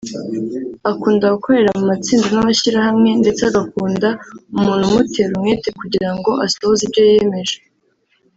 [0.91, 4.09] Akunda gukorera mu matsinda n’amashyirahamwe ndetse agakunda
[4.55, 7.55] umuntu umutera umwete kugira ngo asohoze ibyo yiyemeje